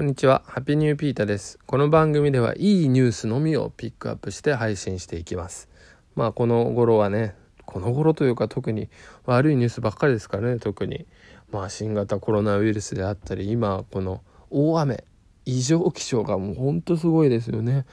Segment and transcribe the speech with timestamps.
[0.00, 0.42] こんにちは。
[0.46, 1.58] ハッピーニューピータです。
[1.66, 5.68] この番組ではいいニュースのみをピックアップして配信していきます。
[6.14, 7.34] まあこの頃はね、
[7.66, 8.88] この頃というか特に
[9.26, 11.04] 悪いニュースばっかりですからね、特に。
[11.52, 15.04] まあ新型コロナウイルスであったり、今この大雨、
[15.44, 17.84] 異常気象がもうほんとすごいですよね。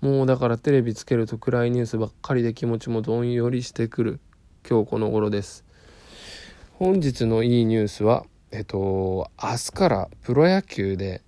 [0.00, 4.20] もうだからテレビつけると暗いニュースばっかりで気持ちもどんよりしてくる
[4.70, 5.64] 今日この頃です。
[6.74, 11.25] 本日のいいニュースは、えっと、明日からプロ野球で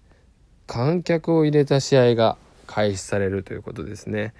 [0.69, 2.37] 観客を入れた試合が
[2.69, 4.35] 開始されるということですね。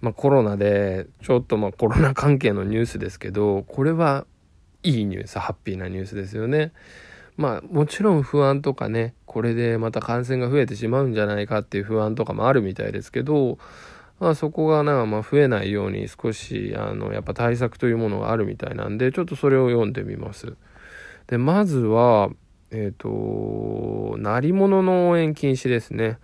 [0.00, 4.24] まあ、コロナでちょっとまあコロナ関係のニュースですけどこれは
[4.84, 6.72] いいニュースハッピーなニュースですよね。
[7.36, 13.58] まあもちろん不安とかねこれでまた感染が増えてしまうんじゃないかっていう不安とかもあるみたいですけど、
[14.20, 20.54] まあ、そこがな、まあ、増えないように少しあのやっぱ対策というものがあるみたいなんでちょっとそれを読んでみます。
[21.26, 22.30] でまずは
[22.70, 26.18] えっ、ー、と、鳴り物の応援禁止ですね。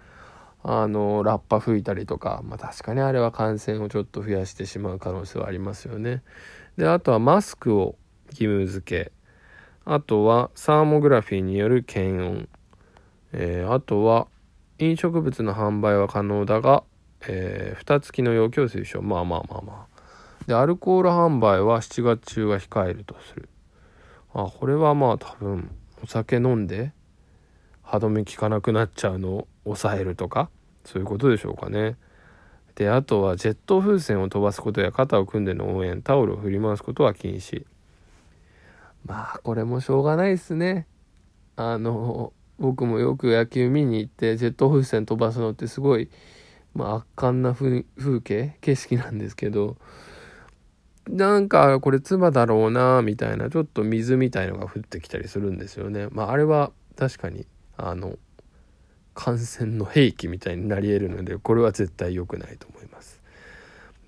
[0.62, 6.22] あの、ラッパ吹いたりとか、まあ確かにあれは感染をちょっと増やしてしまう可能性はありますよね。
[6.76, 7.96] で、あとはマスクを
[8.30, 9.12] 義務付け。
[9.86, 12.48] あとはサーモグラフィーによる検温。
[13.32, 14.28] えー、あとは
[14.78, 16.84] 飲食物の販売は可能だが、
[17.26, 19.02] えー、蓋付きの容器を推奨。
[19.02, 19.94] まあまあまあまあ。
[20.46, 23.48] で、アルコール販売は7月中は控えるとする。
[24.32, 25.70] あ、これはまあ多分、
[26.04, 26.92] お酒飲んで
[27.82, 30.50] 歯止め効かなくなっちゃうのを抑えるとか
[30.84, 31.96] そういうことでしょうかね。
[32.74, 37.64] であとはジェット風船を飛ばすことや肩を組んでの応援タオルを振り回すことは禁止
[39.06, 40.86] まあこれもしょうがないですね
[41.56, 46.10] あの僕もよく野球見に行ってジェット風船飛ばすのってすごい、
[46.74, 47.84] まあ、圧巻な風
[48.22, 49.76] 景景色なんですけど
[51.08, 56.08] なんかこれ唾だろうなみたいなちょっと水みたいのが降ってきたりするんですよね。
[56.10, 57.46] まああれは確かに
[57.76, 58.18] あの
[59.14, 63.22] 感染の兵器みたいになり得るのでこれは絶対良くないと思います。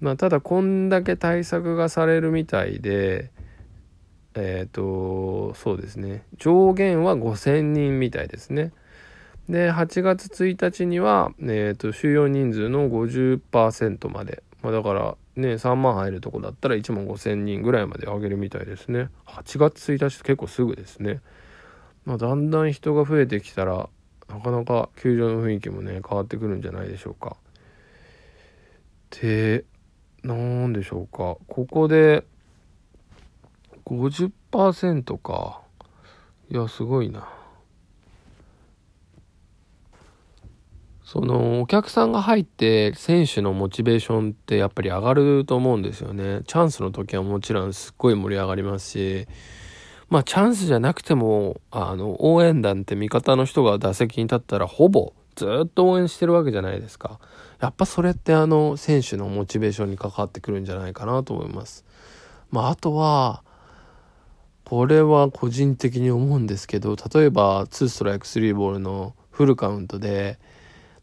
[0.01, 3.31] まあただこんだけ対策がされるみたいで
[4.35, 8.73] えっ、ー、とそうですね上限は5,000人みたいですね。
[9.49, 19.11] で8月1日には、えーと、収容人数の50%まで、まあ、だからね、3万入るとこだったら1万5千人ぐらいまで上げるみたいですね。
[19.27, 21.21] 8月1日結構すぐですね。
[22.05, 23.89] まあ、だんだん人が増えてきたら、
[24.29, 27.37] なかなか球場の雰囲気もね、変わってくるんじゃないでしょうか。
[29.11, 29.65] で、
[30.23, 31.37] なんでしょうか。
[31.47, 32.25] ここで、
[33.85, 35.61] 50%か。
[36.49, 37.36] いや、すごいな。
[41.07, 46.41] そのお客さんが入って選手のモチベーションってやっぱり上がると思うんですよね。
[46.49, 49.29] チャンスの時はもちろんすっごい盛り上がりますし、
[50.11, 57.21] まあチャンスじゃなくても、あの応援団って味方の人が打席に立ったらほぼずっと応援してるわけじゃないですか。
[57.61, 61.85] やっぱそれってあの選手のモチベーションに関わってくるんじゃないかなと思います。
[62.51, 63.45] まああとは、
[64.65, 70.41] これは個人的に思うんですけど、例えば2ストライク3ボールのフルカウントで、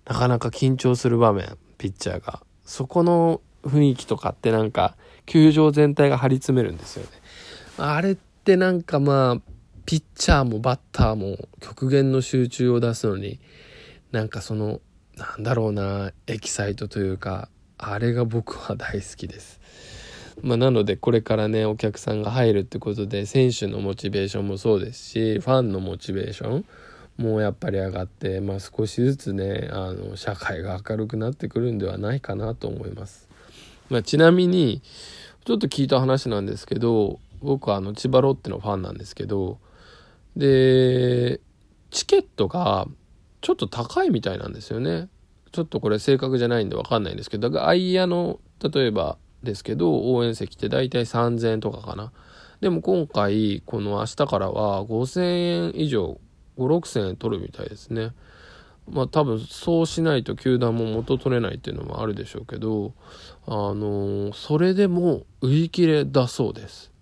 [0.06, 2.44] なかなか緊張する場面、ピッチャーが。
[2.66, 7.10] そこの雰囲気とかってなんか、球場全体が張り詰めるんですよね。
[7.78, 9.42] あれってなんかまあ、
[9.86, 13.40] ピッチャーもバッターも極限の集中を出すのに、
[14.12, 14.82] なんかその、
[15.16, 19.60] なんだろうな、エキサイトというか、あれが僕は大好きです。
[20.42, 26.66] まあ、なのでこれからねお客さんが入るってことで選手のモチベーションもそうですしファンのモチベーション
[27.18, 33.30] もうやっぱり上がって、まあ、少しずつねあの社会が明るくなってくるんではないかなと思います。
[33.90, 34.82] まあ、ちなみに
[35.46, 39.60] ちょっと聞いた話なんですけど僕はあの千葉ロッテのファンなんですけど
[40.36, 41.40] で
[41.92, 42.88] チケットが
[43.42, 45.10] ちょっと高いみたいなんですよね。
[45.52, 52.12] ちょっとこれ正確じゃないんで分かんないんですけどだから相屋の例えばですけど応援席って大体3000円とかかな。
[52.62, 56.20] でも今回この明日からは5000円以上
[56.58, 58.12] 56000円取るみたいですね。
[58.90, 62.94] まあ多分そうしないと球団も元取れないっていうのもあるでしょうけど、
[63.46, 66.94] あのー、それでも売り切れだそうです。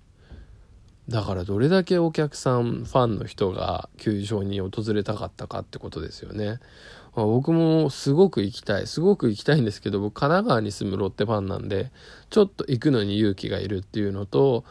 [1.09, 6.59] だからどれだけお客さん、ファンの人が球場に訪れたかったかってことですよね。
[7.15, 8.88] まあ、僕もすごく行きたい。
[8.88, 11.92] すごく行きたいんですけど、僕神奈川に住むロッテファンなんで、
[12.30, 14.63] ちょっと行くのに勇気がいるっていうのと、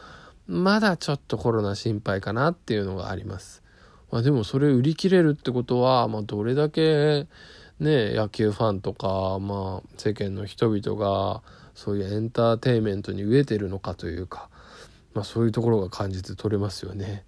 [0.47, 3.61] まだちょっとコロナ心配かなっていうのがあります。
[4.11, 7.27] まあ、でもそれ売り切れるってことは、まあ、どれだけ
[7.79, 11.41] ね野球ファンとか、まあ、世間の人々が
[11.73, 14.49] そういうエンターテインメントに飢えてるのかというか、
[15.13, 17.25] まあ、そういうところが感じて取れますよね。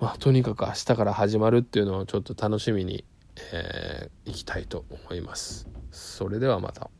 [0.00, 3.04] まあ、とにかく明日から始まるっていうのをちょっと楽しみに、
[3.52, 5.68] えー、いきたいと思います。
[5.90, 6.90] それではまた。